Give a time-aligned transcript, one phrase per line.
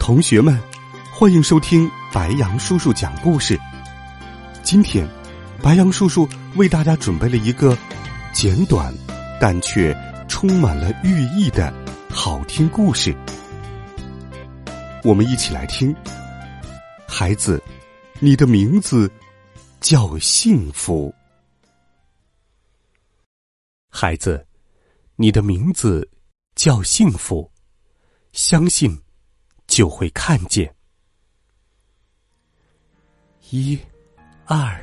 [0.00, 0.58] 同学们，
[1.12, 3.60] 欢迎收听白羊叔叔讲故事。
[4.62, 5.06] 今天，
[5.62, 7.76] 白羊叔叔为大家准备了一个
[8.32, 8.92] 简短
[9.38, 9.94] 但却
[10.26, 11.72] 充满了寓意的
[12.08, 13.14] 好听故事。
[15.04, 15.94] 我们一起来听。
[17.06, 17.62] 孩子，
[18.20, 19.08] 你的名字
[19.80, 21.14] 叫幸福。
[23.90, 24.44] 孩子，
[25.14, 26.08] 你的名字
[26.56, 27.48] 叫幸福。
[28.32, 28.98] 相信。
[29.70, 30.68] 就会看见，
[33.50, 33.78] 一、
[34.44, 34.76] 二、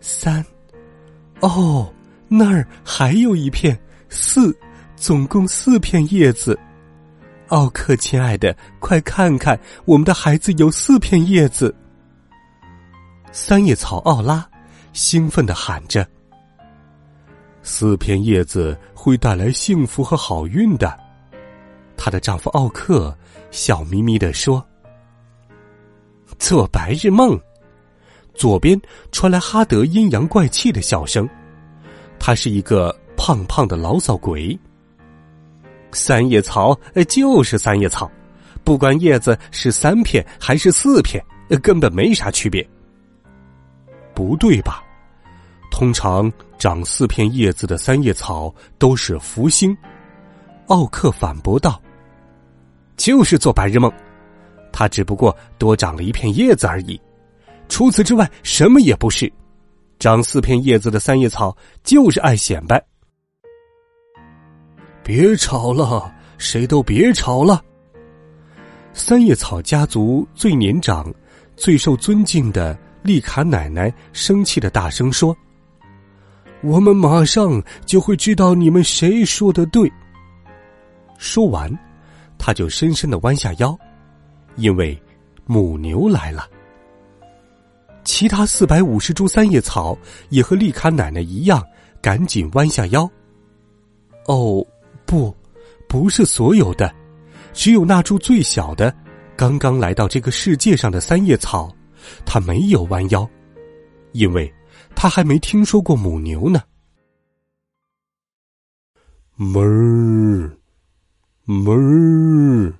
[0.00, 0.44] 三，
[1.38, 1.90] 哦，
[2.26, 4.54] 那儿还有一片，四，
[4.96, 6.58] 总共四片叶子。
[7.48, 11.72] 奥克，亲爱的，快看看，我们的孩子有四片叶子。
[13.30, 14.50] 三叶草奥拉
[14.92, 16.06] 兴奋的喊着
[17.62, 20.98] ：“四片叶子会带来幸福和好运的。”
[21.96, 23.16] 她的丈夫奥克。
[23.50, 24.66] 笑眯眯的说
[26.40, 27.40] ：“做白日梦。”
[28.34, 28.76] 左边
[29.12, 31.28] 传来哈德阴阳怪气的笑声，
[32.18, 34.58] 他是一个胖胖的牢骚鬼。
[35.92, 36.76] 三叶草
[37.08, 38.10] 就是三叶草，
[38.64, 41.24] 不管叶子是三片还是四片，
[41.62, 42.68] 根本没啥区别。
[44.14, 44.82] 不对吧？
[45.70, 46.28] 通常
[46.58, 49.76] 长四片叶子的三叶草都是福星。
[50.66, 51.80] 奥克反驳道。
[52.96, 53.92] 就是做白日梦，
[54.72, 57.00] 它只不过多长了一片叶子而已，
[57.68, 59.32] 除此之外什么也不是。
[59.98, 62.82] 长四片叶子的三叶草就是爱显摆。
[65.02, 67.62] 别吵了，谁都别吵了。
[68.92, 71.12] 三叶草家族最年长、
[71.56, 75.36] 最受尊敬的丽卡奶奶生气的大声说
[76.62, 79.90] ：“我们马上就会知道你们谁说的对。”
[81.18, 81.70] 说完。
[82.46, 83.74] 他就深深的弯下腰，
[84.56, 85.02] 因为
[85.46, 86.46] 母牛来了。
[88.04, 89.96] 其他四百五十株三叶草
[90.28, 91.66] 也和丽卡奶奶一样，
[92.02, 93.10] 赶紧弯下腰。
[94.26, 94.62] 哦，
[95.06, 95.34] 不，
[95.88, 96.94] 不是所有的，
[97.54, 98.94] 只有那株最小的，
[99.38, 101.74] 刚刚来到这个世界上的三叶草，
[102.26, 103.26] 它没有弯腰，
[104.12, 104.52] 因为
[104.94, 106.60] 它还没听说过母牛呢。
[109.38, 110.58] 哞儿。
[111.46, 112.72] 哞！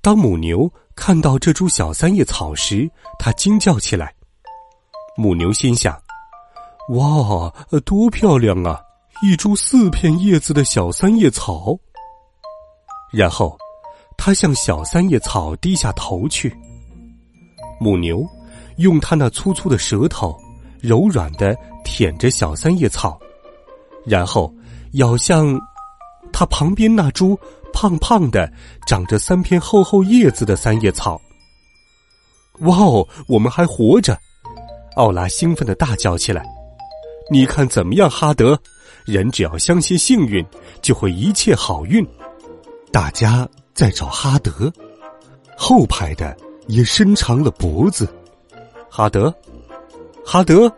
[0.00, 4.14] 当母牛看到这株小三叶草时，它惊叫起来。
[5.18, 6.00] 母牛心想
[6.96, 7.52] ：“哇，
[7.84, 8.80] 多漂亮啊！
[9.22, 11.78] 一株四片叶子的小三叶草。”
[13.12, 13.58] 然后，
[14.16, 16.56] 它向小三叶草低下头去。
[17.78, 18.26] 母牛
[18.78, 20.34] 用它那粗粗的舌头，
[20.80, 21.54] 柔软的
[21.84, 23.20] 舔着小三叶草，
[24.06, 24.50] 然后
[24.92, 25.60] 咬向。
[26.38, 27.38] 它旁边那株
[27.72, 28.52] 胖胖的、
[28.86, 31.18] 长着三片厚厚叶子的三叶草。
[32.58, 34.18] 哇哦，我们还活着！
[34.96, 36.44] 奥拉兴奋的大叫起来
[37.32, 38.58] ：“你看怎么样，哈德？
[39.06, 40.44] 人只要相信幸运，
[40.82, 42.06] 就会一切好运。”
[42.92, 44.70] 大家在找哈德，
[45.56, 46.36] 后排的
[46.66, 48.06] 也伸长了脖子。
[48.90, 49.34] 哈德，
[50.22, 50.70] 哈德，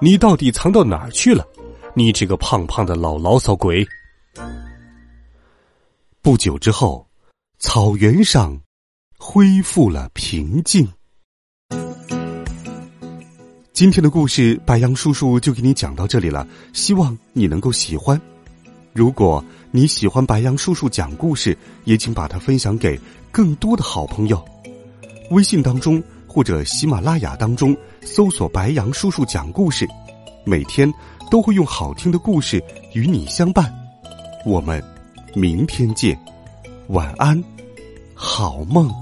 [0.00, 1.46] 你到底藏到哪儿去了？
[1.92, 3.86] 你这个胖胖的老牢骚鬼！
[6.24, 7.04] 不久之后，
[7.58, 8.56] 草原上
[9.18, 10.88] 恢复了平静。
[13.72, 16.46] 今天的故事，白杨叔叔就给你讲到这里了。
[16.72, 18.20] 希望你能够喜欢。
[18.92, 22.96] 如果你喜欢白杨叔叔讲故事，也请把它分享给
[23.32, 24.40] 更多的好朋友。
[25.32, 29.88] 微信当中或者喜马拉雅当中搜索“白杨叔叔讲故事”，
[30.46, 30.88] 每天
[31.32, 32.62] 都会用好听的故事
[32.94, 33.68] 与你相伴。
[34.46, 34.80] 我们。
[35.34, 36.18] 明天见，
[36.88, 37.42] 晚安，
[38.14, 39.01] 好梦。